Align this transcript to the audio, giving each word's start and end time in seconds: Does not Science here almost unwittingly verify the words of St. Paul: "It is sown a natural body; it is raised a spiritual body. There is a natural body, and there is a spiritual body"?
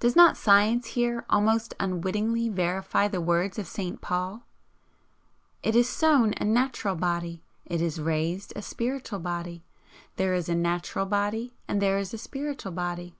Does 0.00 0.14
not 0.14 0.36
Science 0.36 0.88
here 0.88 1.24
almost 1.30 1.72
unwittingly 1.80 2.50
verify 2.50 3.08
the 3.08 3.22
words 3.22 3.58
of 3.58 3.66
St. 3.66 4.02
Paul: 4.02 4.44
"It 5.62 5.74
is 5.74 5.88
sown 5.88 6.34
a 6.38 6.44
natural 6.44 6.94
body; 6.94 7.42
it 7.64 7.80
is 7.80 7.98
raised 7.98 8.52
a 8.54 8.60
spiritual 8.60 9.20
body. 9.20 9.64
There 10.16 10.34
is 10.34 10.50
a 10.50 10.54
natural 10.54 11.06
body, 11.06 11.54
and 11.66 11.80
there 11.80 11.96
is 11.96 12.12
a 12.12 12.18
spiritual 12.18 12.72
body"? 12.72 13.16